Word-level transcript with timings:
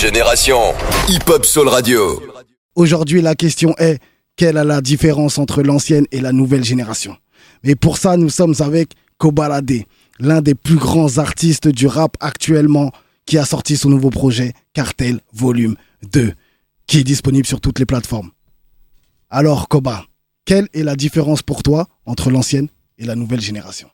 Génération 0.00 0.60
Hip 1.08 1.28
Hop 1.28 1.44
Soul 1.44 1.66
Radio. 1.66 2.22
Aujourd'hui, 2.76 3.20
la 3.20 3.34
question 3.34 3.74
est 3.78 3.98
quelle 4.36 4.56
est 4.56 4.64
la 4.64 4.80
différence 4.80 5.38
entre 5.38 5.60
l'ancienne 5.60 6.06
et 6.12 6.20
la 6.20 6.30
nouvelle 6.30 6.62
génération? 6.62 7.16
Mais 7.64 7.74
pour 7.74 7.98
ça, 7.98 8.16
nous 8.16 8.28
sommes 8.28 8.54
avec 8.60 8.92
Kobalade, 9.16 9.82
l'un 10.20 10.40
des 10.40 10.54
plus 10.54 10.76
grands 10.76 11.18
artistes 11.18 11.66
du 11.66 11.88
rap 11.88 12.16
actuellement, 12.20 12.92
qui 13.26 13.38
a 13.38 13.44
sorti 13.44 13.76
son 13.76 13.88
nouveau 13.88 14.10
projet 14.10 14.52
Cartel 14.72 15.18
Volume 15.32 15.74
2, 16.12 16.32
qui 16.86 16.98
est 16.98 17.04
disponible 17.04 17.48
sur 17.48 17.60
toutes 17.60 17.80
les 17.80 17.86
plateformes. 17.86 18.30
Alors, 19.30 19.66
Koba, 19.66 20.04
quelle 20.44 20.68
est 20.74 20.84
la 20.84 20.94
différence 20.94 21.42
pour 21.42 21.64
toi 21.64 21.88
entre 22.06 22.30
l'ancienne 22.30 22.68
et 22.98 23.04
la 23.04 23.16
nouvelle 23.16 23.40
génération? 23.40 23.90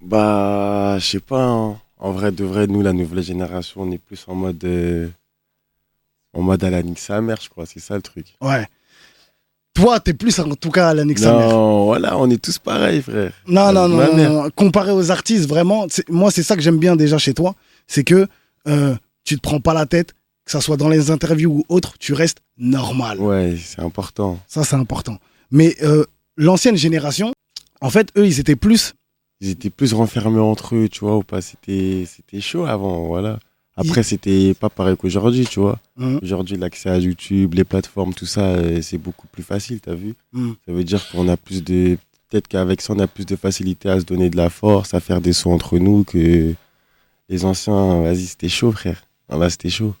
Bah, 0.00 0.96
je 0.98 1.04
sais 1.04 1.20
pas. 1.20 1.44
hein. 1.44 1.76
En 2.02 2.10
vrai, 2.10 2.32
de 2.32 2.44
vrai, 2.44 2.66
nous, 2.66 2.82
la 2.82 2.92
nouvelle 2.92 3.22
génération, 3.22 3.82
on 3.82 3.92
est 3.92 3.98
plus 3.98 4.24
en 4.26 4.34
mode. 4.34 4.62
euh, 4.64 5.08
en 6.34 6.42
mode 6.42 6.64
à 6.64 6.70
la 6.70 6.82
nique 6.82 6.98
sa 6.98 7.20
mère, 7.20 7.38
je 7.40 7.48
crois. 7.48 7.64
C'est 7.64 7.78
ça 7.78 7.94
le 7.94 8.02
truc. 8.02 8.26
Ouais. 8.40 8.66
Toi, 9.74 10.00
t'es 10.00 10.12
plus 10.12 10.38
en 10.40 10.54
tout 10.56 10.70
cas 10.70 10.88
à 10.90 10.96
sa 10.96 11.04
mère. 11.04 11.16
Non, 11.48 11.84
voilà, 11.84 12.18
on 12.18 12.28
est 12.28 12.42
tous 12.42 12.58
pareils, 12.58 13.02
frère. 13.02 13.32
Non, 13.46 13.72
non, 13.72 13.88
non. 13.88 14.50
Comparé 14.50 14.90
aux 14.90 15.12
artistes, 15.12 15.48
vraiment, 15.48 15.86
moi, 16.08 16.32
c'est 16.32 16.42
ça 16.42 16.56
que 16.56 16.62
j'aime 16.62 16.78
bien 16.78 16.96
déjà 16.96 17.18
chez 17.18 17.34
toi. 17.34 17.54
C'est 17.86 18.02
que 18.04 18.26
euh, 18.66 18.96
tu 19.24 19.36
te 19.36 19.40
prends 19.40 19.60
pas 19.60 19.72
la 19.72 19.86
tête, 19.86 20.12
que 20.44 20.50
ça 20.50 20.60
soit 20.60 20.76
dans 20.76 20.88
les 20.88 21.10
interviews 21.12 21.52
ou 21.58 21.64
autre, 21.68 21.94
tu 21.98 22.14
restes 22.14 22.38
normal. 22.58 23.20
Ouais, 23.20 23.56
c'est 23.64 23.80
important. 23.80 24.40
Ça, 24.48 24.64
c'est 24.64 24.76
important. 24.76 25.18
Mais 25.52 25.76
euh, 25.82 26.04
l'ancienne 26.36 26.76
génération, 26.76 27.32
en 27.80 27.90
fait, 27.90 28.08
eux, 28.18 28.26
ils 28.26 28.40
étaient 28.40 28.56
plus. 28.56 28.94
Ils 29.42 29.50
étaient 29.50 29.70
plus 29.70 29.92
renfermés 29.92 30.38
entre 30.38 30.76
eux, 30.76 30.88
tu 30.88 31.00
vois, 31.00 31.16
ou 31.16 31.24
pas. 31.24 31.40
C'était 31.40 32.04
c'était 32.06 32.40
chaud 32.40 32.64
avant, 32.64 33.06
voilà. 33.08 33.40
Après, 33.74 34.02
c'était 34.04 34.54
pas 34.54 34.68
pareil 34.68 34.96
qu'aujourd'hui, 34.96 35.46
tu 35.46 35.58
vois. 35.58 35.80
Hein, 35.98 36.18
Aujourd'hui, 36.22 36.56
l'accès 36.56 36.90
à 36.90 36.98
YouTube, 36.98 37.54
les 37.54 37.64
plateformes, 37.64 38.14
tout 38.14 38.26
ça, 38.26 38.42
euh, 38.42 38.80
c'est 38.82 38.98
beaucoup 38.98 39.26
plus 39.26 39.42
facile, 39.42 39.80
t'as 39.80 39.94
vu 39.94 40.14
Mm. 40.32 40.52
Ça 40.66 40.72
veut 40.72 40.84
dire 40.84 41.08
qu'on 41.10 41.26
a 41.28 41.36
plus 41.36 41.64
de... 41.64 41.96
Peut-être 42.28 42.48
qu'avec 42.48 42.80
ça, 42.80 42.92
on 42.92 42.98
a 42.98 43.06
plus 43.06 43.26
de 43.26 43.34
facilité 43.34 43.88
à 43.88 43.98
se 43.98 44.04
donner 44.04 44.30
de 44.30 44.36
la 44.36 44.48
force, 44.48 44.94
à 44.94 45.00
faire 45.00 45.20
des 45.20 45.32
sons 45.32 45.50
entre 45.50 45.78
nous 45.78 46.04
que 46.04 46.54
les 47.28 47.44
anciens. 47.44 48.02
Vas-y, 48.02 48.26
c'était 48.26 48.48
chaud, 48.48 48.72
frère. 48.72 49.04
Ah, 49.28 49.36
là, 49.36 49.50
c'était 49.50 49.70
chaud. 49.70 49.94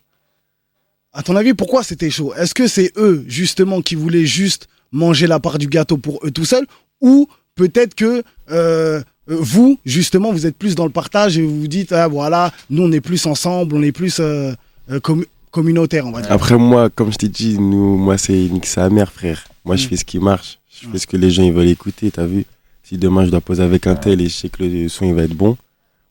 À 1.12 1.22
ton 1.22 1.34
avis, 1.34 1.52
pourquoi 1.52 1.82
c'était 1.82 2.10
chaud? 2.10 2.32
Est-ce 2.34 2.54
que 2.54 2.68
c'est 2.68 2.92
eux, 2.96 3.24
justement, 3.26 3.82
qui 3.82 3.96
voulaient 3.96 4.24
juste 4.24 4.68
manger 4.92 5.26
la 5.26 5.40
part 5.40 5.58
du 5.58 5.66
gâteau 5.66 5.96
pour 5.96 6.20
eux 6.24 6.30
tout 6.30 6.44
seuls? 6.44 6.66
Ou 7.00 7.26
peut-être 7.54 7.94
que 7.94 8.22
euh, 8.50 9.02
vous, 9.26 9.78
justement, 9.84 10.32
vous 10.32 10.46
êtes 10.46 10.56
plus 10.56 10.74
dans 10.74 10.84
le 10.84 10.90
partage 10.90 11.38
et 11.38 11.42
vous 11.42 11.60
vous 11.60 11.68
dites, 11.68 11.92
ah, 11.92 12.08
voilà, 12.08 12.52
nous, 12.70 12.82
on 12.82 12.92
est 12.92 13.00
plus 13.00 13.24
ensemble, 13.26 13.74
on 13.76 13.82
est 13.82 13.92
plus 13.92 14.18
euh, 14.20 14.52
euh, 14.90 14.98
commu- 15.00 15.26
communautaire, 15.50 16.06
on 16.06 16.10
va 16.12 16.22
dire. 16.22 16.32
Après, 16.32 16.56
moi, 16.58 16.90
comme 16.90 17.12
je 17.12 17.18
t'ai 17.18 17.28
dit, 17.28 17.58
nous, 17.58 17.96
moi, 17.96 18.18
c'est 18.18 18.32
nique 18.48 18.66
sa 18.66 18.90
mère, 18.90 19.12
frère. 19.12 19.46
Moi, 19.64 19.76
je 19.76 19.86
Mm. 19.86 19.88
fais 19.90 19.96
ce 19.96 20.04
qui 20.04 20.18
marche. 20.18 20.58
Je 20.70 20.88
fais 20.88 20.98
ce 20.98 21.06
que 21.06 21.16
les 21.16 21.30
gens 21.30 21.44
ils 21.44 21.52
veulent 21.52 21.68
écouter, 21.68 22.10
t'as 22.10 22.26
vu 22.26 22.44
Si 22.82 22.98
demain, 22.98 23.24
je 23.24 23.30
dois 23.30 23.40
poser 23.40 23.62
avec 23.62 23.86
un 23.86 23.94
tel 23.94 24.20
et 24.20 24.28
je 24.28 24.34
sais 24.34 24.48
que 24.48 24.64
le 24.64 24.88
son, 24.88 25.06
il 25.06 25.14
va 25.14 25.22
être 25.22 25.34
bon, 25.36 25.56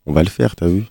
on 0.06 0.14
va 0.14 0.24
le 0.24 0.30
faire, 0.30 0.56
t'as 0.56 0.68
vu 0.68 0.84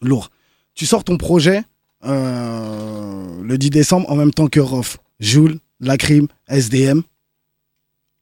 Lourd. 0.00 0.30
Tu 0.74 0.84
sors 0.84 1.04
ton 1.04 1.16
projet 1.16 1.62
euh, 2.04 3.42
le 3.42 3.56
10 3.58 3.70
décembre 3.70 4.10
en 4.10 4.16
même 4.16 4.32
temps 4.32 4.48
que 4.48 4.60
Rof, 4.60 4.98
Joule, 5.20 5.58
Lacrim, 5.80 6.26
SDM. 6.48 7.02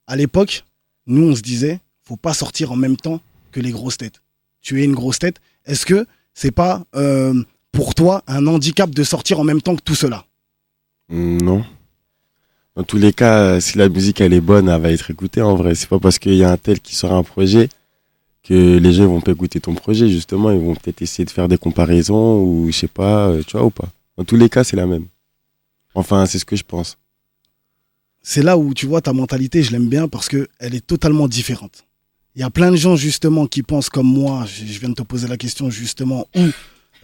À 0.06 0.16
l'époque, 0.16 0.64
nous, 1.06 1.30
on 1.30 1.34
se 1.36 1.40
disait, 1.42 1.80
faut 2.04 2.16
pas 2.16 2.34
sortir 2.34 2.72
en 2.72 2.76
même 2.76 2.96
temps 2.96 3.20
que 3.50 3.60
les 3.60 3.70
grosses 3.70 3.98
têtes. 3.98 4.22
Tu 4.60 4.80
es 4.80 4.84
une 4.84 4.94
grosse 4.94 5.18
tête. 5.18 5.36
Est-ce 5.64 5.86
que 5.86 6.06
c'est 6.34 6.50
pas 6.50 6.84
euh, 6.94 7.34
pour 7.72 7.94
toi 7.94 8.22
un 8.26 8.46
handicap 8.46 8.90
de 8.90 9.02
sortir 9.04 9.40
en 9.40 9.44
même 9.44 9.62
temps 9.62 9.76
que 9.76 9.82
tout 9.82 9.94
cela? 9.94 10.24
Non. 11.08 11.64
Dans 12.76 12.84
tous 12.84 12.98
les 12.98 13.12
cas, 13.12 13.38
euh, 13.40 13.60
si 13.60 13.78
la 13.78 13.88
musique 13.88 14.20
elle 14.20 14.32
est 14.32 14.40
bonne, 14.40 14.68
elle 14.68 14.80
va 14.80 14.90
être 14.92 15.10
écoutée 15.10 15.42
en 15.42 15.56
vrai. 15.56 15.74
C'est 15.74 15.88
pas 15.88 15.98
parce 15.98 16.18
qu'il 16.18 16.34
y 16.34 16.44
a 16.44 16.50
un 16.50 16.56
tel 16.56 16.80
qui 16.80 16.94
sort 16.94 17.12
un 17.12 17.22
projet 17.22 17.68
que 18.42 18.78
les 18.78 18.92
gens 18.92 19.06
vont 19.06 19.20
pas 19.20 19.32
écouter 19.32 19.60
ton 19.60 19.74
projet. 19.74 20.08
Justement, 20.08 20.50
ils 20.50 20.60
vont 20.60 20.74
peut-être 20.74 21.02
essayer 21.02 21.24
de 21.24 21.30
faire 21.30 21.48
des 21.48 21.58
comparaisons 21.58 22.42
ou 22.42 22.68
je 22.70 22.76
sais 22.76 22.88
pas, 22.88 23.28
euh, 23.28 23.42
tu 23.46 23.56
vois 23.56 23.66
ou 23.66 23.70
pas. 23.70 23.88
Dans 24.16 24.24
tous 24.24 24.36
les 24.36 24.48
cas, 24.48 24.64
c'est 24.64 24.76
la 24.76 24.86
même. 24.86 25.06
Enfin, 25.94 26.26
c'est 26.26 26.38
ce 26.38 26.44
que 26.44 26.56
je 26.56 26.64
pense. 26.64 26.96
c'est 28.22 28.42
là 28.42 28.56
où 28.56 28.74
tu 28.74 28.86
vois 28.86 29.00
ta 29.00 29.12
mentalité, 29.12 29.62
je 29.62 29.72
l'aime 29.72 29.88
bien 29.88 30.08
parce 30.08 30.28
que 30.28 30.48
elle 30.58 30.74
est 30.74 30.86
totalement 30.86 31.26
différente. 31.26 31.86
Il 32.36 32.40
y 32.40 32.44
a 32.44 32.50
plein 32.50 32.70
de 32.70 32.76
gens 32.76 32.96
justement 32.96 33.46
qui 33.46 33.62
pensent 33.62 33.88
comme 33.88 34.06
moi. 34.06 34.44
Je 34.46 34.78
viens 34.78 34.88
de 34.90 34.94
te 34.94 35.02
poser 35.02 35.26
la 35.28 35.36
question 35.36 35.68
justement 35.70 36.26
où 36.36 36.40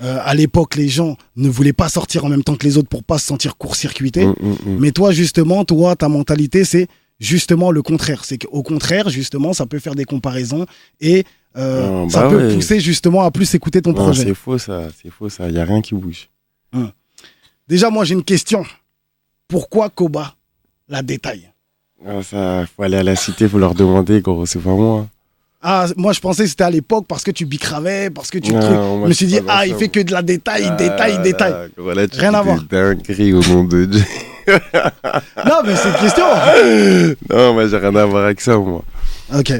euh, 0.02 0.18
à 0.22 0.34
l'époque 0.34 0.76
les 0.76 0.88
gens 0.88 1.16
ne 1.36 1.48
voulaient 1.48 1.72
pas 1.72 1.88
sortir 1.88 2.24
en 2.24 2.28
même 2.28 2.44
temps 2.44 2.54
que 2.54 2.64
les 2.66 2.76
autres 2.78 2.88
pour 2.88 3.02
pas 3.02 3.18
se 3.18 3.26
sentir 3.26 3.56
court-circuité. 3.56 4.24
Mm, 4.26 4.34
mm, 4.40 4.50
mm. 4.66 4.78
Mais 4.78 4.92
toi 4.92 5.10
justement, 5.12 5.64
toi 5.64 5.96
ta 5.96 6.08
mentalité 6.08 6.64
c'est 6.64 6.86
justement 7.18 7.70
le 7.70 7.82
contraire. 7.82 8.24
C'est 8.24 8.38
qu'au 8.38 8.62
contraire 8.62 9.08
justement 9.08 9.52
ça 9.52 9.66
peut 9.66 9.78
faire 9.80 9.94
des 9.96 10.04
comparaisons 10.04 10.66
et 11.00 11.24
euh, 11.56 12.04
Ah, 12.06 12.10
ça 12.10 12.22
bah 12.24 12.28
peut 12.30 12.48
ouais. 12.48 12.54
pousser 12.54 12.78
justement 12.80 13.22
à 13.22 13.30
plus 13.30 13.52
écouter 13.54 13.80
ton 13.82 13.90
Non, 13.92 13.96
projet. 14.04 14.24
c'est 14.24 14.34
faux 14.34 14.58
ça, 14.58 14.88
c'est 15.02 15.10
faux 15.10 15.28
ça. 15.30 15.48
Il 15.48 15.54
y 15.54 15.58
a 15.58 15.64
rien 15.64 15.80
qui 15.80 15.94
bouge. 15.94 16.28
Déjà 17.68 17.90
moi 17.90 18.04
j'ai 18.04 18.14
une 18.14 18.22
question. 18.24 18.64
Pourquoi 19.48 19.90
Koba 19.90 20.34
la 20.88 21.02
détaille? 21.02 21.50
Ah, 22.06 22.22
ça, 22.22 22.64
faut 22.66 22.82
aller 22.82 22.98
à 22.98 23.02
la 23.02 23.16
cité, 23.16 23.48
faut 23.48 23.58
leur 23.58 23.74
demander, 23.74 24.20
gros. 24.20 24.44
C'est 24.44 24.58
pas 24.60 24.70
moi. 24.74 25.08
Ah, 25.68 25.86
moi 25.96 26.12
je 26.12 26.20
pensais 26.20 26.44
que 26.44 26.48
c'était 26.48 26.62
à 26.62 26.70
l'époque 26.70 27.06
parce 27.08 27.24
que 27.24 27.32
tu 27.32 27.44
bicravais, 27.44 28.08
parce 28.10 28.30
que 28.30 28.38
tu 28.38 28.52
Non, 28.52 28.60
trucs. 28.60 28.70
moi, 28.76 29.00
Je 29.04 29.08
me 29.08 29.12
suis 29.14 29.26
dit, 29.26 29.40
ah, 29.48 29.66
il 29.66 29.74
fait 29.74 29.88
que 29.88 29.98
de 29.98 30.12
la 30.12 30.22
détail, 30.22 30.62
Ah, 30.68 30.76
détail, 30.76 31.22
détail. 31.22 31.50
là, 31.52 31.66
voilà, 31.76 32.06
tu 32.06 32.20
Rien 32.20 32.34
à 32.34 32.42
voir. 32.42 32.62
dingueries 32.62 33.32
au 33.32 33.42
nom 33.42 33.64
de 33.64 33.84
Dieu. 33.86 34.04
Non, 34.46 35.62
mais 35.64 35.74
c'est 35.74 35.88
une 35.88 35.96
question. 35.96 36.24
non, 37.36 37.54
moi, 37.54 37.66
j'ai 37.66 37.76
rien 37.78 37.96
à 37.96 38.04
voir 38.06 38.26
avec 38.26 38.40
ça, 38.40 38.56
moi. 38.56 38.84
ok. 39.36 39.54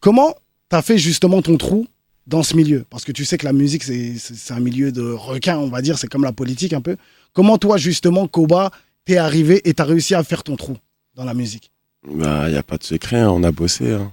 Comment 0.00 0.34
t'as 0.68 0.82
fait 0.82 0.98
justement 0.98 1.42
ton 1.42 1.56
trou 1.56 1.86
dans 2.26 2.42
ce 2.42 2.56
milieu? 2.56 2.84
Parce 2.90 3.04
que 3.04 3.12
tu 3.12 3.24
sais 3.24 3.38
que 3.38 3.44
la 3.44 3.52
musique, 3.52 3.84
c'est 3.84 4.52
un 4.52 4.58
milieu 4.60 4.90
de 4.92 5.02
requins, 5.12 5.58
on 5.58 5.68
va 5.68 5.80
dire, 5.82 5.96
c'est 5.98 6.08
comme 6.08 6.24
la 6.24 6.32
politique 6.32 6.72
un 6.72 6.80
peu. 6.80 6.96
Comment 7.32 7.56
toi, 7.58 7.76
justement, 7.76 8.26
Koba, 8.26 8.70
t'es 9.04 9.16
arrivé 9.16 9.60
et 9.68 9.74
t'as 9.74 9.84
réussi 9.84 10.14
à 10.16 10.24
faire 10.24 10.42
ton 10.42 10.56
trou 10.56 10.76
dans 11.14 11.24
la 11.24 11.34
musique? 11.34 11.70
Bah, 12.08 12.48
y 12.50 12.56
a 12.56 12.62
pas 12.64 12.78
de 12.78 12.84
secret, 12.84 13.18
hein, 13.20 13.30
on 13.30 13.42
a 13.44 13.50
bossé, 13.52 13.92
hein. 13.92 14.10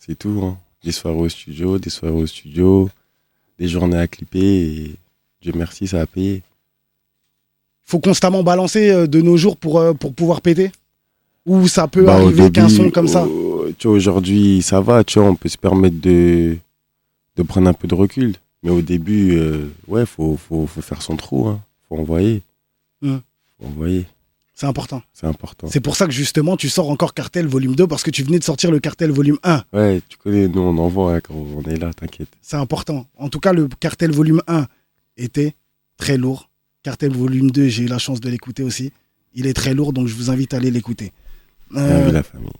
C'est 0.00 0.18
tout, 0.18 0.40
hein. 0.42 0.56
Des 0.82 0.92
soirées 0.92 1.18
au 1.18 1.28
studio, 1.28 1.78
des 1.78 1.90
soirées 1.90 2.14
au 2.14 2.26
studio, 2.26 2.88
des 3.58 3.68
journées 3.68 3.98
à 3.98 4.06
clipper 4.08 4.40
et 4.40 4.96
Dieu 5.42 5.52
merci, 5.54 5.86
ça 5.86 6.00
a 6.00 6.06
payé. 6.06 6.42
faut 7.84 7.98
constamment 8.00 8.42
balancer 8.42 8.88
euh, 8.90 9.06
de 9.06 9.20
nos 9.20 9.36
jours 9.36 9.56
pour, 9.58 9.78
euh, 9.78 9.92
pour 9.92 10.14
pouvoir 10.14 10.40
péter 10.40 10.72
Ou 11.44 11.68
ça 11.68 11.86
peut 11.86 12.04
Bah, 12.04 12.14
arriver 12.16 12.50
qu'un 12.50 12.68
son 12.70 12.90
comme 12.90 13.08
ça 13.08 13.26
au- 13.26 13.70
tu 13.78 13.88
vois, 13.88 13.96
aujourd'hui, 13.96 14.62
ça 14.62 14.80
va, 14.80 15.04
tu 15.04 15.18
vois, 15.18 15.28
on 15.28 15.36
peut 15.36 15.48
se 15.50 15.58
permettre 15.58 16.00
de, 16.00 16.56
de 17.36 17.42
prendre 17.42 17.68
un 17.68 17.72
peu 17.74 17.86
de 17.86 17.94
recul. 17.94 18.34
Mais 18.62 18.70
au 18.70 18.80
début, 18.82 19.36
euh, 19.36 19.68
ouais, 19.86 20.06
faut, 20.06 20.36
faut, 20.36 20.66
faut 20.66 20.80
faire 20.82 21.02
son 21.02 21.16
trou, 21.16 21.46
hein. 21.48 21.60
Faut 21.88 21.96
envoyer. 21.98 22.42
Hmm. 23.02 23.18
Faut 23.58 23.66
envoyer, 23.66 24.06
C'est 24.60 24.66
important. 24.66 25.02
c'est 25.14 25.26
important. 25.26 25.68
C'est 25.70 25.80
pour 25.80 25.96
ça 25.96 26.04
que 26.04 26.12
justement, 26.12 26.54
tu 26.54 26.68
sors 26.68 26.90
encore 26.90 27.14
Cartel 27.14 27.46
Volume 27.46 27.74
2 27.74 27.86
parce 27.86 28.02
que 28.02 28.10
tu 28.10 28.22
venais 28.22 28.38
de 28.38 28.44
sortir 28.44 28.70
le 28.70 28.78
Cartel 28.78 29.10
Volume 29.10 29.38
1. 29.42 29.64
Ouais, 29.72 30.02
tu 30.06 30.18
connais, 30.18 30.48
nous, 30.48 30.60
on 30.60 30.76
envoie 30.76 31.14
hein, 31.14 31.20
quand 31.22 31.32
on 31.32 31.62
est 31.62 31.78
là, 31.78 31.94
t'inquiète. 31.94 32.28
C'est 32.42 32.58
important. 32.58 33.06
En 33.16 33.30
tout 33.30 33.40
cas, 33.40 33.54
le 33.54 33.68
Cartel 33.80 34.10
Volume 34.12 34.42
1 34.48 34.66
était 35.16 35.54
très 35.96 36.18
lourd. 36.18 36.50
Cartel 36.82 37.12
Volume 37.16 37.50
2, 37.50 37.68
j'ai 37.68 37.84
eu 37.84 37.86
la 37.86 37.96
chance 37.96 38.20
de 38.20 38.28
l'écouter 38.28 38.62
aussi. 38.62 38.92
Il 39.32 39.46
est 39.46 39.54
très 39.54 39.72
lourd, 39.72 39.94
donc 39.94 40.08
je 40.08 40.14
vous 40.14 40.30
invite 40.30 40.52
à 40.52 40.58
aller 40.58 40.70
l'écouter. 40.70 41.12
Euh, 41.74 42.12
la 42.12 42.22
famille. 42.22 42.50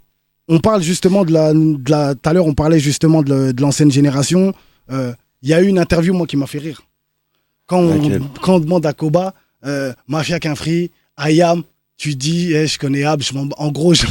on 0.48 0.58
parle 0.58 0.82
justement 0.82 1.26
de 1.26 1.32
la. 1.34 1.52
de 1.52 1.90
la- 1.90 2.14
Tout 2.14 2.30
à 2.30 2.32
l'heure, 2.32 2.46
on 2.46 2.54
parlait 2.54 2.80
justement 2.80 3.22
de, 3.22 3.52
l'ancienne 3.60 3.90
génération. 3.92 4.54
Euh, 4.90 5.12
Il 5.42 5.50
y 5.50 5.52
a 5.54 5.60
eu 5.60 5.66
une 5.66 5.78
interview, 5.78 6.14
moi, 6.14 6.26
qui 6.26 6.38
m'a 6.38 6.46
fait 6.46 6.60
rire. 6.60 6.80
Quand 7.66 7.80
on, 7.80 8.02
Laquelle? 8.02 8.22
quand 8.40 8.54
on 8.54 8.60
demande 8.60 8.86
à 8.86 8.94
Koba, 8.94 9.34
euh, 9.66 9.92
Mafia 10.08 10.38
Quinfri, 10.40 10.90
Ayam, 11.18 11.62
tu 12.00 12.14
dis, 12.14 12.52
eh, 12.54 12.66
je 12.66 12.78
connais 12.78 13.04
Ab, 13.04 13.20
je 13.22 13.34
m'en- 13.34 13.48
en 13.58 13.70
gros, 13.70 13.92
je- 13.92 14.06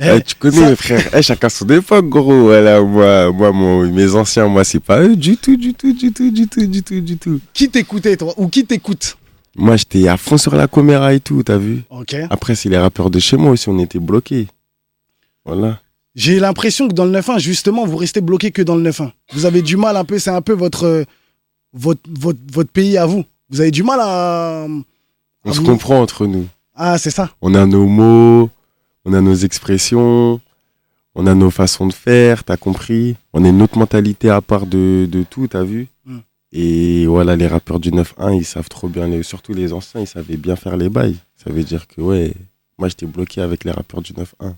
eh, 0.00 0.16
Eh, 0.16 0.22
tu 0.22 0.34
connais, 0.36 0.56
ça- 0.56 0.70
mes 0.70 0.76
frères. 0.76 1.10
Eh, 1.14 1.20
chacun 1.22 1.50
son 1.50 1.68
époque, 1.68 2.08
gros. 2.08 2.44
Voilà, 2.44 2.80
moi, 2.80 3.30
moi 3.32 3.52
mon- 3.52 3.86
mes 3.92 4.14
anciens, 4.14 4.46
moi, 4.48 4.64
c'est 4.64 4.80
pas 4.80 5.02
eux 5.02 5.14
du 5.14 5.36
tout, 5.36 5.56
du 5.56 5.74
tout, 5.74 5.92
du 5.92 6.10
tout, 6.10 6.30
du 6.30 6.48
tout, 6.48 6.66
du 6.66 6.82
tout, 6.82 7.00
du 7.00 7.16
tout. 7.18 7.40
qui 7.52 7.68
t'écoutait, 7.68 8.16
toi? 8.16 8.32
Ou 8.38 8.48
qui 8.48 8.64
t'écoute? 8.64 9.18
Moi, 9.56 9.76
j'étais 9.76 10.08
à 10.08 10.16
fond 10.16 10.38
sur 10.38 10.54
la 10.54 10.68
caméra 10.68 11.12
et 11.12 11.20
tout, 11.20 11.42
t'as 11.42 11.58
vu? 11.58 11.82
Ok. 11.90 12.14
Après, 12.30 12.54
c'est 12.54 12.68
les 12.70 12.78
rappeurs 12.78 13.10
de 13.10 13.18
chez 13.18 13.36
moi 13.36 13.50
aussi, 13.50 13.68
on 13.68 13.78
était 13.78 13.98
bloqués. 13.98 14.46
Voilà. 15.44 15.80
J'ai 16.14 16.40
l'impression 16.40 16.88
que 16.88 16.94
dans 16.94 17.04
le 17.04 17.10
9-1, 17.10 17.38
justement, 17.38 17.84
vous 17.84 17.96
restez 17.96 18.20
bloqué 18.22 18.50
que 18.52 18.62
dans 18.62 18.74
le 18.76 18.82
9-1. 18.82 19.12
Vous 19.34 19.44
avez 19.44 19.60
du 19.62 19.76
mal 19.76 19.96
un 19.96 20.04
peu, 20.04 20.18
c'est 20.18 20.30
un 20.30 20.40
peu 20.42 20.52
votre, 20.54 20.84
euh, 20.84 21.04
votre, 21.74 22.00
votre, 22.08 22.38
votre 22.52 22.70
pays 22.70 22.96
à 22.96 23.04
vous. 23.06 23.24
Vous 23.50 23.60
avez 23.60 23.70
du 23.70 23.82
mal 23.82 23.98
à. 24.00 24.66
On 25.44 25.50
à 25.50 25.54
se 25.54 25.60
comprend 25.60 26.00
entre 26.00 26.26
nous. 26.26 26.46
Ah, 26.80 26.96
c'est 26.96 27.10
ça. 27.10 27.30
On 27.42 27.54
a 27.54 27.66
nos 27.66 27.86
mots, 27.86 28.50
on 29.04 29.12
a 29.12 29.20
nos 29.20 29.34
expressions, 29.34 30.40
on 31.16 31.26
a 31.26 31.34
nos 31.34 31.50
façons 31.50 31.88
de 31.88 31.92
faire, 31.92 32.44
t'as 32.44 32.56
compris 32.56 33.16
On 33.32 33.44
a 33.44 33.48
une 33.48 33.62
autre 33.62 33.76
mentalité 33.76 34.30
à 34.30 34.40
part 34.40 34.64
de, 34.64 35.08
de 35.10 35.24
tout, 35.24 35.48
t'as 35.48 35.64
vu 35.64 35.88
Mm. 36.04 36.18
Et 36.52 37.06
voilà, 37.06 37.36
les 37.36 37.46
rappeurs 37.46 37.80
du 37.80 37.90
9-1, 37.90 38.34
ils 38.36 38.44
savent 38.44 38.68
trop 38.68 38.88
bien, 38.88 39.06
les, 39.06 39.22
surtout 39.22 39.52
les 39.52 39.72
anciens, 39.72 40.00
ils 40.00 40.06
savaient 40.06 40.36
bien 40.36 40.56
faire 40.56 40.76
les 40.76 40.88
bails. 40.88 41.18
Ça 41.36 41.50
veut 41.50 41.64
dire 41.64 41.86
que, 41.86 42.00
ouais, 42.00 42.32
moi 42.78 42.88
j'étais 42.88 43.06
bloqué 43.06 43.40
avec 43.42 43.64
les 43.64 43.70
rappeurs 43.70 44.00
du 44.00 44.12
9-1. 44.12 44.54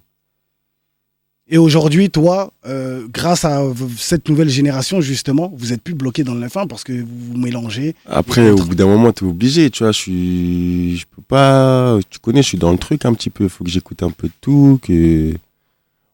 Et 1.53 1.59
aujourd'hui, 1.59 2.11
toi, 2.11 2.53
euh, 2.65 3.09
grâce 3.13 3.45
à 3.45 3.65
cette 3.99 4.29
nouvelle 4.29 4.49
génération, 4.49 5.01
justement, 5.01 5.53
vous 5.57 5.73
êtes 5.73 5.83
plus 5.83 5.95
bloqué 5.95 6.23
dans 6.23 6.35
le 6.35 6.47
9-1 6.47 6.69
parce 6.69 6.85
que 6.85 6.93
vous 6.93 7.33
vous 7.33 7.37
mélangez. 7.37 7.97
Après, 8.07 8.51
au 8.51 8.57
bout 8.57 8.77
d'un 8.77 8.87
moment, 8.87 9.13
t'es 9.13 9.25
obligé, 9.25 9.69
tu 9.69 9.83
vois, 9.83 9.91
je 9.91 9.99
suis, 9.99 10.97
je 10.97 11.07
peux 11.07 11.23
pas, 11.23 11.99
tu 12.09 12.21
connais, 12.21 12.43
je 12.43 12.49
suis 12.49 12.59
dans 12.59 12.71
le 12.71 12.79
truc 12.79 13.05
un 13.05 13.13
petit 13.15 13.31
peu, 13.31 13.49
faut 13.49 13.65
que 13.65 13.71
j'écoute 13.71 14.05
un 14.05 14.11
peu 14.11 14.29
de 14.29 14.33
tout, 14.41 14.79
que, 14.81 15.35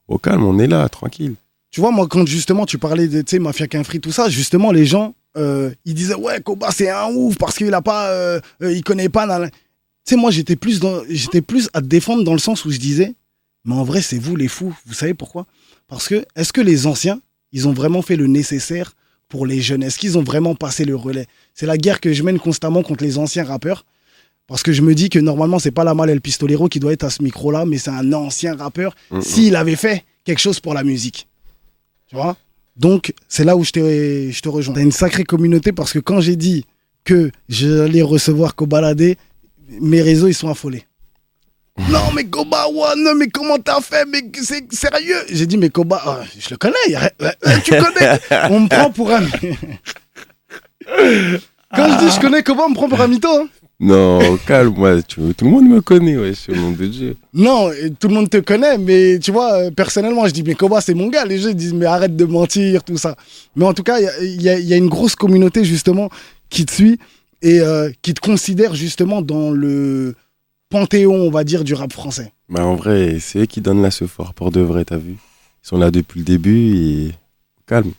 au 0.08 0.16
calme, 0.16 0.42
on 0.42 0.58
est 0.58 0.66
là, 0.66 0.88
tranquille. 0.88 1.34
Tu 1.70 1.82
vois, 1.82 1.90
moi, 1.90 2.06
quand 2.08 2.26
justement 2.26 2.64
tu 2.64 2.78
parlais 2.78 3.06
de, 3.06 3.20
tu 3.20 3.32
sais, 3.32 3.38
Mafia 3.38 3.66
qu'un 3.66 3.82
tout 3.82 4.12
ça, 4.12 4.30
justement, 4.30 4.72
les 4.72 4.86
gens, 4.86 5.14
euh, 5.36 5.70
ils 5.84 5.92
disaient, 5.92 6.14
ouais, 6.14 6.40
Koba, 6.40 6.70
c'est 6.70 6.88
un 6.88 7.12
ouf 7.14 7.36
parce 7.36 7.56
qu'il 7.56 7.74
a 7.74 7.82
pas, 7.82 8.08
euh, 8.08 8.40
il 8.62 8.82
connaît 8.82 9.10
pas. 9.10 9.26
Tu 9.46 9.50
sais, 10.06 10.16
moi, 10.16 10.30
j'étais 10.30 10.56
plus, 10.56 10.80
dans, 10.80 11.02
j'étais 11.10 11.42
plus 11.42 11.68
à 11.74 11.82
te 11.82 11.86
défendre 11.86 12.24
dans 12.24 12.32
le 12.32 12.38
sens 12.38 12.64
où 12.64 12.70
je 12.70 12.78
disais, 12.78 13.14
mais 13.66 13.74
en 13.74 13.84
vrai, 13.84 14.00
c'est 14.00 14.18
vous 14.18 14.36
les 14.36 14.48
fous. 14.48 14.74
Vous 14.86 14.94
savez 14.94 15.12
pourquoi? 15.12 15.46
Parce 15.88 16.08
que, 16.08 16.24
est-ce 16.36 16.52
que 16.52 16.60
les 16.60 16.86
anciens, 16.86 17.20
ils 17.52 17.68
ont 17.68 17.72
vraiment 17.72 18.00
fait 18.00 18.16
le 18.16 18.28
nécessaire 18.28 18.94
pour 19.28 19.44
les 19.44 19.60
jeunes? 19.60 19.82
Est-ce 19.82 19.98
qu'ils 19.98 20.16
ont 20.16 20.22
vraiment 20.22 20.54
passé 20.54 20.84
le 20.84 20.96
relais? 20.96 21.26
C'est 21.52 21.66
la 21.66 21.76
guerre 21.76 22.00
que 22.00 22.12
je 22.12 22.22
mène 22.22 22.38
constamment 22.38 22.82
contre 22.82 23.04
les 23.04 23.18
anciens 23.18 23.44
rappeurs. 23.44 23.84
Parce 24.46 24.62
que 24.62 24.72
je 24.72 24.82
me 24.82 24.94
dis 24.94 25.08
que 25.08 25.18
normalement, 25.18 25.58
c'est 25.58 25.72
pas 25.72 25.82
la 25.82 25.94
Mal 25.94 26.08
El 26.08 26.20
Pistolero 26.20 26.68
qui 26.68 26.78
doit 26.78 26.92
être 26.92 27.02
à 27.02 27.10
ce 27.10 27.22
micro-là, 27.22 27.66
mais 27.66 27.78
c'est 27.78 27.90
un 27.90 28.12
ancien 28.12 28.54
rappeur 28.54 28.94
s'il 29.20 29.56
avait 29.56 29.74
fait 29.74 30.04
quelque 30.24 30.38
chose 30.38 30.60
pour 30.60 30.72
la 30.72 30.84
musique. 30.84 31.26
Tu 32.08 32.14
vois? 32.14 32.36
Donc, 32.76 33.12
c'est 33.26 33.42
là 33.42 33.56
où 33.56 33.64
je 33.64 33.72
te, 33.72 34.30
je 34.30 34.40
te 34.40 34.48
rejoins. 34.48 34.74
T'as 34.74 34.82
une 34.82 34.92
sacrée 34.92 35.24
communauté 35.24 35.72
parce 35.72 35.92
que 35.92 35.98
quand 35.98 36.20
j'ai 36.20 36.36
dit 36.36 36.64
que 37.02 37.32
j'allais 37.48 38.02
recevoir 38.02 38.54
Kobalade, 38.54 39.16
mes 39.80 40.02
réseaux, 40.02 40.28
ils 40.28 40.34
sont 40.34 40.48
affolés. 40.48 40.84
Non, 41.90 42.10
mais 42.14 42.24
Koba 42.24 42.66
One, 42.68 43.16
mais 43.18 43.28
comment 43.28 43.58
t'as 43.58 43.80
fait? 43.80 44.04
Mais 44.10 44.22
c'est 44.42 44.72
sérieux? 44.72 45.16
J'ai 45.30 45.46
dit, 45.46 45.56
mais 45.58 45.70
Koba, 45.70 46.00
ah, 46.04 46.20
je 46.38 46.50
le 46.50 46.56
connais. 46.56 46.74
ouais, 46.88 47.12
ouais, 47.20 47.60
tu 47.64 47.70
connais? 47.70 48.18
On 48.50 48.60
me 48.60 48.68
prend 48.68 48.90
pour 48.90 49.10
un. 49.12 49.22
Quand 51.74 51.88
je 51.92 51.98
dis 52.06 52.14
je 52.14 52.20
connais 52.20 52.42
Koba, 52.42 52.64
on 52.66 52.70
me 52.70 52.74
prend 52.74 52.88
pour 52.88 53.00
un 53.00 53.08
mytho. 53.08 53.28
hein. 53.28 53.48
Non, 53.78 54.20
au 54.32 54.36
calme, 54.38 54.72
moi, 54.74 55.02
tu, 55.02 55.16
tout 55.34 55.44
le 55.44 55.50
monde 55.50 55.68
me 55.68 55.82
connaît, 55.82 56.16
ouais, 56.16 56.32
c'est 56.34 56.52
le 56.52 56.58
nom 56.60 56.70
de 56.70 56.86
Dieu. 56.86 57.16
Non, 57.34 57.70
et 57.70 57.90
tout 57.90 58.08
le 58.08 58.14
monde 58.14 58.30
te 58.30 58.38
connaît, 58.38 58.78
mais 58.78 59.18
tu 59.18 59.32
vois, 59.32 59.64
euh, 59.64 59.70
personnellement, 59.70 60.26
je 60.26 60.32
dis, 60.32 60.42
mais 60.42 60.54
Koba, 60.54 60.80
c'est 60.80 60.94
mon 60.94 61.08
gars. 61.08 61.26
Les 61.26 61.38
gens 61.38 61.50
disent, 61.52 61.74
mais 61.74 61.84
arrête 61.84 62.16
de 62.16 62.24
mentir, 62.24 62.82
tout 62.84 62.96
ça. 62.96 63.16
Mais 63.54 63.66
en 63.66 63.74
tout 63.74 63.82
cas, 63.82 63.98
il 64.22 64.40
y 64.40 64.48
a- 64.48 64.58
y, 64.58 64.62
y 64.72 64.74
une 64.78 64.88
grosse 64.88 65.14
communauté, 65.14 65.62
justement, 65.64 66.08
qui 66.48 66.64
te 66.64 66.72
suit 66.72 66.98
et 67.42 67.60
euh, 67.60 67.90
qui 68.00 68.14
te 68.14 68.20
considère, 68.20 68.74
justement, 68.74 69.20
dans 69.20 69.50
le 69.50 70.14
panthéon, 70.76 71.14
on 71.14 71.30
va 71.30 71.42
dire, 71.44 71.64
du 71.64 71.74
rap 71.74 71.92
français. 71.92 72.32
Bah, 72.48 72.64
en 72.66 72.76
vrai, 72.76 73.18
c'est 73.20 73.40
eux 73.40 73.46
qui 73.46 73.60
donnent 73.60 73.82
là 73.82 73.90
ce 73.90 74.06
fort 74.06 74.34
pour 74.34 74.50
de 74.50 74.60
vrai, 74.60 74.84
t'as 74.84 74.98
vu 74.98 75.12
Ils 75.12 75.68
sont 75.68 75.78
là 75.78 75.90
depuis 75.90 76.20
le 76.20 76.24
début 76.26 76.76
et 76.76 77.14
calme. 77.66 77.92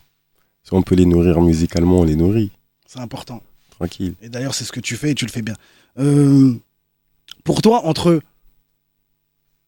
Si 0.62 0.72
on 0.74 0.82
peut 0.82 0.94
les 0.94 1.04
nourrir 1.06 1.40
musicalement, 1.40 2.00
on 2.00 2.04
les 2.04 2.14
nourrit, 2.16 2.50
C'est 2.86 3.00
important. 3.00 3.42
tranquille. 3.70 4.14
Et 4.22 4.28
d'ailleurs, 4.28 4.54
c'est 4.54 4.64
ce 4.64 4.72
que 4.72 4.80
tu 4.80 4.96
fais 4.96 5.10
et 5.10 5.14
tu 5.14 5.24
le 5.26 5.30
fais 5.30 5.42
bien. 5.42 5.54
Euh, 5.98 6.54
pour 7.42 7.62
toi, 7.62 7.84
entre 7.86 8.20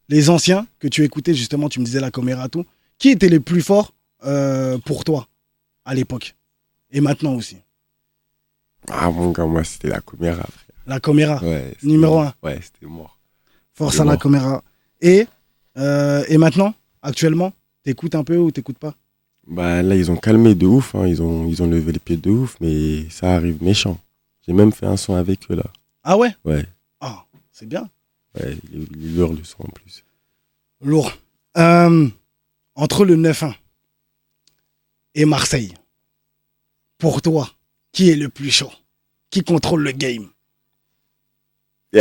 les 0.08 0.30
anciens 0.30 0.66
que 0.78 0.88
tu 0.88 1.04
écoutais, 1.04 1.34
justement, 1.34 1.68
tu 1.68 1.80
me 1.80 1.84
disais 1.84 2.00
la 2.00 2.10
caméra, 2.10 2.48
tout, 2.48 2.64
qui 2.98 3.08
étaient 3.10 3.28
les 3.28 3.40
plus 3.40 3.62
forts 3.62 3.92
euh, 4.24 4.78
pour 4.78 5.04
toi 5.04 5.26
à 5.84 5.94
l'époque? 5.94 6.36
Et 6.92 7.00
maintenant 7.00 7.34
aussi? 7.34 7.56
Ah, 8.88 9.10
mon 9.10 9.30
gars, 9.30 9.46
moi, 9.46 9.64
c'était 9.64 9.88
la 9.88 10.00
caméra. 10.00 10.46
La 10.86 10.98
caméra, 11.00 11.42
Ouais, 11.42 11.74
numéro 11.82 12.18
un. 12.20 12.34
Ouais, 12.42 12.58
c'était 12.62 12.86
mort. 12.86 13.18
Force 13.74 14.00
à 14.00 14.04
la 14.04 14.16
caméra. 14.16 14.62
Et, 15.00 15.26
euh, 15.76 16.24
et 16.28 16.36
maintenant, 16.38 16.74
actuellement, 17.02 17.52
t'écoutes 17.82 18.14
un 18.14 18.24
peu 18.24 18.36
ou 18.36 18.50
t'écoutes 18.50 18.78
pas? 18.78 18.94
Bah, 19.46 19.82
là, 19.82 19.94
ils 19.94 20.10
ont 20.10 20.16
calmé 20.16 20.54
de 20.54 20.66
ouf, 20.66 20.94
hein. 20.94 21.06
ils, 21.06 21.22
ont, 21.22 21.46
ils 21.48 21.62
ont 21.62 21.66
levé 21.66 21.92
les 21.92 21.98
pieds 21.98 22.16
de 22.16 22.30
ouf, 22.30 22.56
mais 22.60 23.08
ça 23.10 23.34
arrive 23.34 23.62
méchant. 23.62 23.98
J'ai 24.46 24.52
même 24.52 24.72
fait 24.72 24.86
un 24.86 24.96
son 24.96 25.14
avec 25.14 25.50
eux, 25.50 25.54
là. 25.54 25.64
Ah 26.02 26.16
ouais? 26.16 26.34
Ouais, 26.44 26.64
Ah, 27.00 27.24
c'est 27.52 27.66
bien. 27.66 27.88
ouais, 28.38 28.56
il, 28.72 29.16
hurle 29.16 29.36
le 29.36 29.44
son 29.44 29.62
en 29.62 29.68
plus. 29.70 30.04
Lourd. 30.82 31.12
Euh, 31.56 32.08
entre 32.74 33.04
le 33.04 33.16
9-1 33.16 33.54
et 35.14 35.24
Marseille, 35.24 35.74
pour 36.98 37.22
toi, 37.22 37.50
qui 37.92 38.10
est 38.10 38.16
le 38.16 38.28
plus 38.28 38.50
chaud? 38.50 38.70
Qui 39.30 39.42
contrôle 39.42 39.82
le 39.82 39.92
game? 39.92 40.28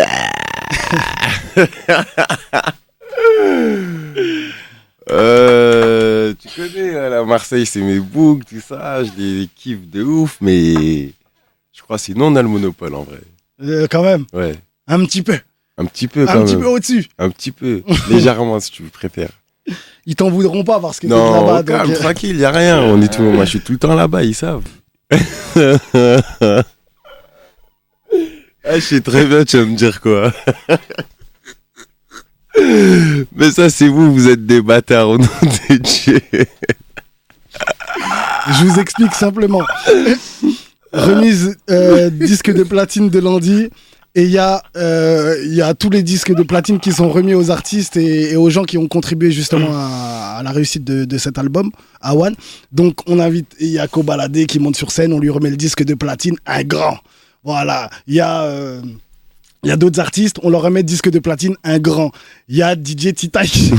Euh, 5.12 6.34
tu 6.40 6.48
connais, 6.56 6.92
là, 6.94 7.10
la 7.10 7.24
Marseille, 7.24 7.66
c'est 7.66 7.82
mes 7.82 8.00
boucs, 8.00 8.46
tout 8.46 8.62
ça, 8.62 9.04
je 9.04 9.10
les 9.18 9.50
kiffe 9.56 9.90
de 9.90 10.04
ouf, 10.04 10.38
mais 10.40 11.12
je 11.74 11.82
crois 11.82 11.98
sinon 11.98 12.28
on 12.28 12.36
a 12.36 12.44
le 12.44 12.48
monopole 12.48 12.94
en 12.94 13.02
vrai. 13.04 13.18
Euh, 13.64 13.88
Quand 13.90 14.04
même, 14.04 14.26
Ouais, 14.34 14.54
un 14.88 15.04
petit 15.06 15.24
peu. 15.24 15.40
un 15.80 15.86
petit 15.86 16.08
peu 16.08 16.22
Un 16.24 16.26
quand 16.28 16.44
petit 16.46 16.54
même. 16.58 16.62
peu 16.64 16.70
au-dessus. 16.70 17.08
Un 17.18 17.32
petit 17.32 17.52
peu, 17.52 17.82
légèrement 18.12 18.60
si 18.60 18.70
tu 18.72 18.84
préfères. 18.84 19.32
Ils 20.06 20.16
t'en 20.16 20.30
voudront 20.30 20.64
pas 20.64 20.80
parce 20.80 21.00
que 21.00 21.08
t'es 21.08 21.14
Non, 21.14 21.34
là-bas. 21.48 21.64
calme, 21.64 21.88
donc, 21.88 21.98
euh, 21.98 22.00
tranquille, 22.00 22.38
y 22.38 22.46
a 22.46 22.52
rien. 22.52 22.80
On 22.80 23.02
est 23.02 23.12
tout, 23.12 23.24
moi, 23.32 23.46
je 23.46 23.50
suis 23.50 23.62
tout 23.62 23.72
le 23.72 23.80
temps 23.80 23.96
là-bas, 23.96 24.24
ils 24.24 24.36
savent. 24.36 24.64
Ah, 28.64 28.76
je 28.76 28.80
sais 28.80 29.02
très 29.02 29.26
bien, 29.26 29.46
tu 29.46 29.58
vas 29.58 29.66
me 29.66 29.76
dire 29.76 30.02
quoi. 30.02 30.34
Mais 33.36 33.52
ça, 33.52 33.70
c'est 33.70 33.88
vous, 33.88 34.14
vous 34.14 34.28
êtes 34.28 34.46
des 34.46 34.62
bâtards 34.62 35.10
au 35.10 35.18
nom 35.18 35.28
de 35.70 35.76
Dieu. 35.78 36.22
Je 38.48 38.66
vous 38.66 38.80
explique 38.80 39.14
simplement. 39.14 39.62
Remise 40.92 41.58
euh, 41.70 42.10
disque 42.10 42.52
de 42.52 42.64
platine 42.64 43.10
de 43.10 43.20
Landy. 43.20 43.70
Et 44.16 44.24
il 44.24 44.32
y, 44.32 44.40
a, 44.40 44.64
euh, 44.76 45.38
il 45.46 45.54
y 45.54 45.62
a 45.62 45.76
tous 45.76 45.92
les 45.92 46.02
disques 46.02 46.34
de 46.34 46.42
platine 46.42 46.80
qui 46.80 46.92
sont 46.92 47.10
remis 47.10 47.36
aux 47.36 47.52
artistes 47.52 47.96
et, 47.96 48.36
aux 48.36 48.50
gens 48.50 48.64
qui 48.64 48.80
ont 48.80 48.88
contribué 48.88 49.32
justement 49.32 49.70
à, 49.72 50.42
la 50.44 50.52
réussite 50.52 50.84
de, 50.84 51.18
cet 51.20 51.38
album, 51.38 51.70
à 52.02 52.16
One. 52.16 52.36
Donc 52.72 53.08
on 53.08 53.20
invite 53.20 53.56
Yako 53.60 54.02
Baladé 54.02 54.48
qui 54.48 54.58
monte 54.58 54.76
sur 54.76 54.92
scène, 54.92 55.14
on 55.14 55.20
lui 55.20 55.30
remet 55.30 55.52
le 55.52 55.58
disque 55.58 55.84
de 55.84 55.94
platine, 55.94 56.36
un 56.48 56.64
grand. 56.64 56.98
Voilà. 57.44 57.90
Il 58.08 58.16
y 58.16 58.20
a... 58.22 58.42
euh, 58.44 58.82
il 59.64 59.68
y 59.70 59.72
a 59.74 59.76
d'autres 59.76 60.00
artistes, 60.00 60.38
on 60.42 60.50
leur 60.50 60.62
remet 60.62 60.84
disque 60.84 61.10
de 61.10 61.20
platine, 61.20 61.56
un 61.66 61.80
grand. 61.80 62.12
Il 62.48 62.56
y 62.56 62.64
a 62.64 62.76
DJ 62.76 63.14
Titaï. 63.14 63.50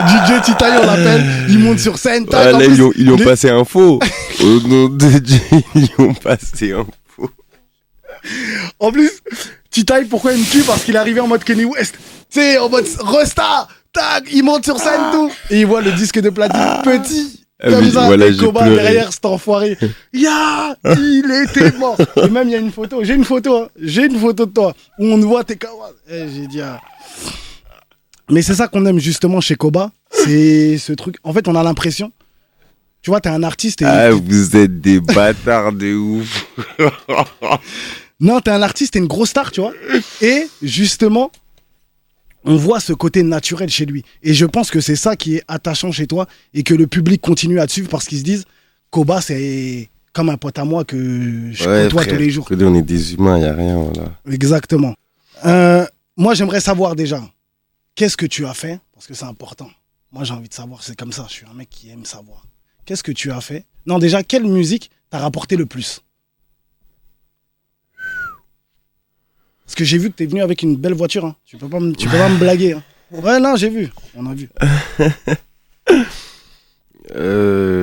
DJ 0.00 0.40
Titaï, 0.42 0.78
on 0.82 0.86
l'appelle, 0.86 1.24
il 1.48 1.58
monte 1.58 1.78
sur 1.78 1.98
scène. 1.98 2.26
Ah, 2.32 2.52
là, 2.52 2.64
ils 2.64 2.82
ont, 2.82 2.92
ils 2.96 3.10
ont 3.10 3.16
les- 3.16 3.24
passé 3.24 3.50
un 3.50 3.64
faux. 3.64 3.98
Au 4.40 4.60
nom 4.66 4.88
de 4.88 5.18
Dieu, 5.18 5.40
ils 5.74 5.90
ont 5.98 6.14
passé 6.14 6.72
un 6.72 6.86
faux. 7.08 7.30
En 8.78 8.90
plus, 8.90 9.10
Titaï, 9.70 10.06
pourquoi 10.06 10.32
il 10.32 10.40
me 10.40 10.50
tue? 10.50 10.62
Parce 10.62 10.82
qu'il 10.84 10.94
est 10.94 10.98
arrivé 10.98 11.20
en 11.20 11.26
mode 11.26 11.44
Kenny 11.44 11.64
West. 11.64 11.96
Tu 12.30 12.40
sais, 12.40 12.58
en 12.58 12.68
mode 12.68 12.86
Rosta. 13.00 13.68
Tac, 13.92 14.24
il 14.32 14.44
monte 14.44 14.64
sur 14.64 14.78
scène, 14.78 15.00
tout. 15.12 15.30
Et 15.50 15.60
il 15.60 15.66
voit 15.66 15.82
le 15.82 15.90
disque 15.92 16.20
de 16.20 16.30
platine 16.30 16.80
petit. 16.84 17.39
Comme 17.62 17.84
oui, 17.84 17.90
ça, 17.92 18.06
voilà, 18.06 18.26
pleuré. 18.30 18.74
derrière 18.74 19.12
cet 19.12 19.24
enfoiré. 19.26 19.76
Ya, 20.12 20.76
il 20.84 21.44
était 21.48 21.76
mort. 21.78 21.96
Et 22.24 22.28
même, 22.28 22.48
il 22.48 22.52
y 22.52 22.54
a 22.54 22.58
une 22.58 22.72
photo. 22.72 23.04
J'ai 23.04 23.14
une 23.14 23.24
photo. 23.24 23.56
hein. 23.64 23.68
J'ai 23.80 24.06
une 24.06 24.18
photo 24.18 24.46
de 24.46 24.50
toi 24.52 24.74
où 24.98 25.04
on 25.06 25.18
voit 25.18 25.44
tes 25.44 25.56
kawas. 25.56 25.92
Eh, 26.10 26.24
j'ai 26.34 26.46
dit. 26.46 26.60
ah. 26.62 26.80
Mais 28.30 28.42
c'est 28.42 28.54
ça 28.54 28.68
qu'on 28.68 28.86
aime 28.86 28.98
justement 28.98 29.40
chez 29.40 29.56
Koba. 29.56 29.90
C'est 30.10 30.78
ce 30.78 30.92
truc. 30.92 31.16
En 31.24 31.32
fait, 31.32 31.48
on 31.48 31.54
a 31.54 31.62
l'impression. 31.62 32.12
Tu 33.02 33.10
vois, 33.10 33.20
t'es 33.20 33.28
un 33.30 33.42
artiste 33.42 33.82
et. 33.82 33.86
Ah, 33.86 34.10
vous 34.10 34.56
êtes 34.56 34.80
des 34.80 35.00
bâtards 35.00 35.72
de 35.72 35.94
ouf. 35.94 36.46
Non, 38.22 38.38
t'es 38.40 38.50
un 38.50 38.60
artiste, 38.60 38.92
t'es 38.92 38.98
une 38.98 39.06
grosse 39.06 39.30
star, 39.30 39.50
tu 39.50 39.62
vois. 39.62 39.72
Et 40.20 40.46
justement, 40.62 41.30
on 42.44 42.56
voit 42.56 42.80
ce 42.80 42.92
côté 42.92 43.22
naturel 43.22 43.68
chez 43.68 43.86
lui. 43.86 44.04
Et 44.22 44.34
je 44.34 44.46
pense 44.46 44.70
que 44.70 44.80
c'est 44.80 44.96
ça 44.96 45.16
qui 45.16 45.36
est 45.36 45.42
attachant 45.48 45.92
chez 45.92 46.06
toi 46.06 46.26
et 46.54 46.62
que 46.62 46.74
le 46.74 46.86
public 46.86 47.20
continue 47.20 47.60
à 47.60 47.66
te 47.66 47.72
suivre 47.72 47.88
parce 47.88 48.06
qu'ils 48.06 48.18
se 48.18 48.24
disent 48.24 48.44
Koba, 48.90 49.20
c'est 49.20 49.90
comme 50.12 50.30
un 50.30 50.36
pote 50.36 50.58
à 50.58 50.64
moi 50.64 50.84
que 50.84 51.50
je 51.52 51.64
côtoie 51.64 52.04
tous 52.04 52.16
les 52.16 52.30
jours. 52.30 52.46
On 52.50 52.74
est 52.74 52.82
des 52.82 53.14
humains, 53.14 53.38
y 53.38 53.44
a 53.44 53.54
rien, 53.54 53.76
voilà. 53.76 54.18
Exactement. 54.30 54.94
Euh, 55.44 55.86
moi, 56.16 56.34
j'aimerais 56.34 56.60
savoir 56.60 56.96
déjà, 56.96 57.22
qu'est-ce 57.94 58.16
que 58.16 58.26
tu 58.26 58.46
as 58.46 58.54
fait? 58.54 58.80
Parce 58.92 59.06
que 59.06 59.14
c'est 59.14 59.24
important. 59.24 59.70
Moi, 60.12 60.24
j'ai 60.24 60.34
envie 60.34 60.48
de 60.48 60.54
savoir, 60.54 60.82
c'est 60.82 60.96
comme 60.96 61.12
ça. 61.12 61.26
Je 61.28 61.34
suis 61.34 61.46
un 61.46 61.54
mec 61.54 61.70
qui 61.70 61.90
aime 61.90 62.04
savoir. 62.04 62.46
Qu'est-ce 62.84 63.04
que 63.04 63.12
tu 63.12 63.30
as 63.30 63.40
fait? 63.40 63.64
Non, 63.86 63.98
déjà, 63.98 64.22
quelle 64.22 64.44
musique 64.44 64.90
t'a 65.10 65.18
rapporté 65.18 65.56
le 65.56 65.66
plus? 65.66 66.02
Parce 69.70 69.76
que 69.76 69.84
j'ai 69.84 69.98
vu 69.98 70.10
que 70.10 70.16
t'es 70.16 70.26
venu 70.26 70.42
avec 70.42 70.62
une 70.64 70.74
belle 70.74 70.94
voiture. 70.94 71.24
hein. 71.24 71.36
Tu 71.44 71.56
peux 71.56 71.68
pas, 71.68 71.78
me- 71.78 71.92
tu 71.94 72.08
peux 72.08 72.18
pas 72.18 72.28
me 72.28 72.38
blaguer. 72.40 72.72
hein. 72.72 72.82
Ouais, 73.12 73.38
non, 73.38 73.54
j'ai 73.54 73.68
vu. 73.68 73.88
On 74.16 74.26
a 74.26 74.34
vu. 74.34 74.50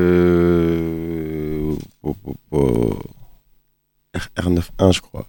Euh... 0.08 1.74
oh, 2.04 2.16
oh, 2.26 2.36
oh. 2.52 3.00
R- 4.14 4.28
R91, 4.38 4.94
je 4.94 5.02
crois. 5.02 5.28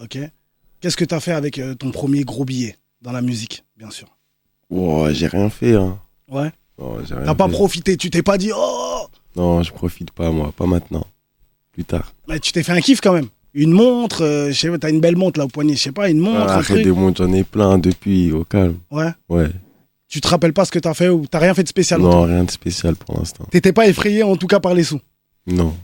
Ok. 0.00 0.18
Qu'est-ce 0.80 0.96
que 0.96 1.04
t'as 1.04 1.20
fait 1.20 1.32
avec 1.32 1.58
euh, 1.58 1.74
ton 1.74 1.90
premier 1.90 2.24
gros 2.24 2.44
billet 2.44 2.76
dans 3.02 3.12
la 3.12 3.20
musique, 3.22 3.64
bien 3.76 3.90
sûr? 3.90 4.08
Wow, 4.70 5.10
j'ai 5.12 5.26
rien 5.26 5.50
fait, 5.50 5.74
hein. 5.74 5.98
Ouais. 6.28 6.50
T'as 7.08 7.34
pas 7.34 7.46
fait. 7.48 7.52
profité, 7.54 7.96
tu 7.96 8.08
t'es 8.10 8.22
pas 8.22 8.38
dit 8.38 8.50
oh 8.54 9.06
Non, 9.36 9.62
je 9.62 9.72
profite 9.72 10.10
pas, 10.10 10.30
moi. 10.30 10.52
Pas 10.56 10.66
maintenant. 10.66 11.06
Plus 11.72 11.84
tard. 11.84 12.14
Mais 12.28 12.40
tu 12.40 12.52
t'es 12.52 12.62
fait 12.62 12.72
un 12.72 12.80
kiff 12.80 13.00
quand 13.00 13.12
même. 13.12 13.28
Une 13.54 13.70
montre, 13.70 14.24
euh, 14.24 14.48
je 14.50 14.58
sais 14.58 14.68
pas, 14.68 14.78
t'as 14.78 14.90
une 14.90 15.00
belle 15.00 15.16
montre 15.16 15.38
là 15.38 15.44
au 15.44 15.48
poignet, 15.48 15.74
je 15.76 15.82
sais 15.82 15.92
pas, 15.92 16.10
une 16.10 16.18
montre, 16.18 16.46
Ah, 16.48 16.56
un 16.56 16.58
arrête 16.58 16.82
des 16.82 16.90
montres, 16.90 17.24
j'en 17.24 17.32
ai 17.32 17.44
plein 17.44 17.78
depuis, 17.78 18.32
au 18.32 18.44
calme. 18.44 18.78
Ouais. 18.90 19.10
Ouais. 19.28 19.48
Tu 20.08 20.20
te 20.20 20.28
rappelles 20.28 20.52
pas 20.52 20.64
ce 20.64 20.72
que 20.72 20.78
t'as 20.78 20.94
fait 20.94 21.08
ou 21.08 21.26
t'as 21.28 21.38
rien 21.38 21.54
fait 21.54 21.62
de 21.62 21.68
spécial 21.68 22.00
Non, 22.00 22.22
rien 22.22 22.44
de 22.44 22.50
spécial 22.50 22.96
pour 22.96 23.16
l'instant. 23.18 23.44
T'étais 23.50 23.72
pas 23.72 23.86
effrayé 23.86 24.22
en 24.22 24.36
tout 24.36 24.46
cas 24.48 24.60
par 24.60 24.74
les 24.74 24.84
sous. 24.84 25.00
Non. 25.46 25.74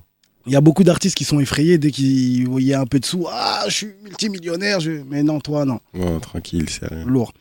Il 0.47 0.53
y 0.53 0.57
a 0.57 0.61
beaucoup 0.61 0.85
d'artistes 0.85 1.17
qui 1.17 1.25
sont 1.25 1.39
effrayés 1.39 1.79
dès 1.79 1.91
qu'ils 1.91 2.49
voyaient 2.49 2.75
un 2.75 2.87
peu 2.87 2.99
de 2.99 3.05
sous. 3.05 3.27
Ah, 3.31 3.65
je 3.69 3.73
suis 3.75 3.89
multimillionnaire. 4.03 4.81
Je... 4.81 5.03
Mais 5.09 5.23
non, 5.23 5.39
toi, 5.41 5.65
non. 5.65 5.81
Non, 5.95 6.19
tranquille, 6.19 6.67
c'est 6.69 6.87
rien. 6.87 7.05
Lourd. 7.05 7.33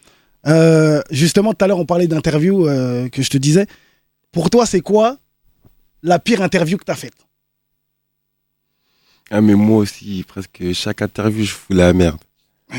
Euh, 0.48 1.02
justement, 1.10 1.54
tout 1.54 1.64
à 1.64 1.68
l'heure, 1.68 1.80
on 1.80 1.86
parlait 1.86 2.08
d'interview 2.08 2.68
euh, 2.68 3.08
que 3.10 3.22
je 3.22 3.30
te 3.30 3.38
disais. 3.38 3.68
Pour 4.32 4.50
toi, 4.50 4.66
c'est 4.66 4.82
quoi 4.82 5.18
la 6.04 6.20
pire 6.20 6.42
interview 6.42 6.78
que 6.78 6.86
t'as 6.86 6.96
faite? 6.96 7.14
Ah, 9.32 9.42
mais 9.42 9.56
moi 9.56 9.78
aussi, 9.78 10.24
presque 10.28 10.72
chaque 10.74 11.02
interview, 11.02 11.44
je 11.46 11.52
fous 11.54 11.74
la 11.74 11.94
merde. 11.94 12.20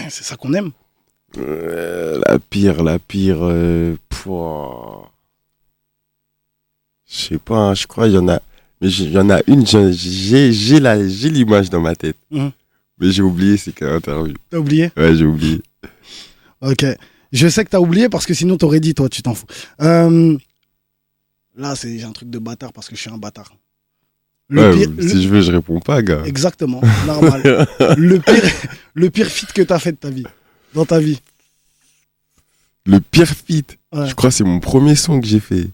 C'est 0.09 0.25
ça 0.25 0.37
qu'on 0.37 0.53
aime. 0.55 0.71
Euh, 1.39 2.21
la 2.27 2.39
pire, 2.39 2.83
la 2.83 2.99
pire. 2.99 3.39
Euh, 3.43 3.97
je 7.09 7.17
sais 7.17 7.39
pas, 7.39 7.57
hein, 7.57 7.75
je 7.75 7.87
crois 7.87 8.07
qu'il 8.07 8.15
y 8.15 8.19
en 8.19 8.29
a. 8.29 8.41
Mais 8.81 8.89
j'ai- 8.89 9.05
il 9.05 9.13
y 9.13 9.19
en 9.19 9.31
a 9.31 9.41
une, 9.47 9.67
j'ai- 9.67 10.51
l'image 11.31 11.71
dans 11.71 11.81
ma 11.81 11.95
tête. 11.95 12.17
Mhm. 12.31 12.51
Mais 12.99 13.11
j'ai 13.11 13.23
oublié, 13.23 13.57
c'est 13.57 13.73
quelle 13.73 13.89
interview. 13.93 14.35
T'as 14.51 14.59
oublié? 14.59 14.91
Ouais, 14.97 15.15
j'ai 15.17 15.25
oublié. 15.25 15.63
Ok. 16.61 16.85
Je 17.33 17.49
sais 17.49 17.65
que 17.65 17.71
t'as 17.71 17.81
oublié 17.81 18.09
parce 18.09 18.27
que 18.27 18.35
sinon 18.35 18.57
t'aurais 18.57 18.81
dit, 18.81 18.95
toi, 18.95 19.09
tu 19.09 19.23
t'en 19.23 19.35
fous. 19.35 19.47
Euh, 19.83 20.37
Là, 21.57 21.75
c'est 21.77 22.03
un 22.05 22.13
truc 22.13 22.31
de 22.31 22.39
bâtard 22.39 22.73
parce 22.73 22.89
que 22.89 22.95
je 22.97 23.01
suis 23.01 23.11
un 23.11 23.19
bâtard. 23.19 23.53
Le 24.53 24.63
Ouais, 24.63 24.77
pire, 24.87 24.91
si 25.09 25.23
je 25.23 25.29
veux, 25.29 25.41
je 25.43 25.53
réponds 25.53 25.79
pas, 25.79 26.03
gars. 26.03 26.23
Exactement, 26.27 26.81
normal. 27.07 27.41
le 27.97 28.19
pire, 28.19 28.43
le 28.95 29.09
pire 29.09 29.29
feat 29.29 29.53
que 29.53 29.63
t'as 29.63 29.79
fait 29.79 29.93
de 29.93 29.97
ta 29.97 30.11
vie, 30.11 30.27
dans 30.75 30.85
ta 30.85 30.99
vie. 30.99 31.21
Le 32.85 32.99
pire 33.01 33.29
feat, 33.29 33.79
Ouais. 33.93 34.09
je 34.09 34.15
crois 34.15 34.31
que 34.31 34.37
c'est 34.37 34.45
mon 34.45 34.59
premier 34.61 34.95
son 34.97 35.21
que 35.21 35.27
j'ai 35.27 35.39
fait. 35.41 35.69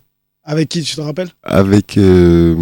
Avec 0.44 0.68
qui, 0.68 0.82
tu 0.82 0.94
te 0.94 1.00
rappelles? 1.00 1.30
Avec, 1.42 1.96
euh, 1.98 2.54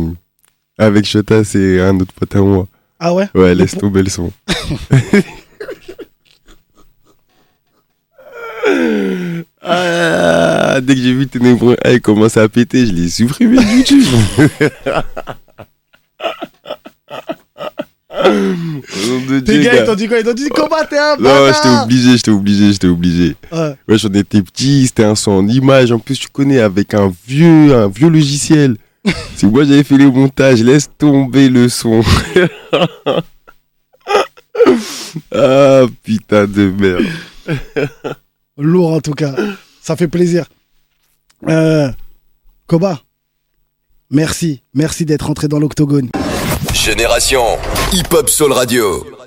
avec 0.79 1.05
Shota, 1.05 1.43
c'est 1.45 1.81
un 1.81 1.99
autre 1.99 2.13
pote 2.15 2.35
à 2.37 2.41
moi. 2.41 2.67
Ah 3.01 3.13
ouais? 3.13 3.29
Ouais, 3.35 3.55
laisse 3.55 3.77
tomber 3.77 4.03
le 4.03 4.09
son. 4.11 4.33
ah, 9.63 10.81
dès 10.83 10.95
que 10.95 11.01
j'ai 11.01 11.13
vu 11.15 11.27
Ténébreux 11.27 11.77
1 11.85 11.99
commencer 11.99 12.41
à 12.41 12.49
péter, 12.49 12.87
je 12.87 12.93
l'ai 12.93 13.09
supprimé 13.09 13.57
de 13.59 13.63
YouTube. 13.63 14.05
De 18.35 19.41
Tes 19.41 19.53
Dieu, 19.53 19.63
gars, 19.63 19.81
ils 19.81 19.87
t'ont 19.87 19.95
dit 19.95 20.09
quoi? 20.09 20.19
Ils 20.19 20.25
t'ont 20.25 20.33
dit 20.33 20.49
comment 20.49 20.85
t'es 20.89 20.99
un 20.99 21.17
Non, 21.17 21.31
j'étais 21.47 21.69
bâtard 21.69 21.85
obligé, 21.85 22.17
j'étais 22.17 22.31
obligé, 22.31 22.73
j'étais 22.73 22.87
obligé. 22.87 23.37
Ouais. 23.53 23.77
Ouais, 23.89 23.99
j'en 23.99 24.13
étais 24.13 24.43
petit, 24.43 24.87
c'était 24.87 25.05
un 25.05 25.15
son 25.15 25.33
en 25.33 25.49
image. 25.49 25.93
En 25.93 25.99
plus, 25.99 26.19
tu 26.19 26.29
connais, 26.29 26.61
avec 26.61 26.95
un 26.95 27.13
vieux, 27.27 27.75
un 27.75 27.89
vieux 27.89 28.09
logiciel. 28.09 28.77
C'est 29.37 29.47
moi, 29.47 29.65
j'avais 29.65 29.85
fait 29.85 29.99
les 29.99 30.07
montages. 30.07 30.63
Laisse 30.63 30.91
tomber 30.99 31.49
le 31.49 31.69
son. 31.69 32.03
ah, 35.33 35.83
putain 36.03 36.47
de 36.47 36.71
merde. 36.71 37.05
Lourd 38.59 38.93
en 38.93 39.01
tout 39.01 39.13
cas. 39.13 39.35
Ça 39.83 39.97
fait 39.97 40.09
plaisir. 40.09 40.47
Euh, 41.49 41.91
Koba, 42.67 43.03
merci. 44.11 44.63
Merci 44.73 45.05
d'être 45.05 45.27
rentré 45.27 45.49
dans 45.49 45.59
l'octogone. 45.59 46.09
Génération 46.75 47.57
Hip 47.93 48.13
Hop 48.13 48.29
Soul 48.29 48.53
Radio. 48.53 49.24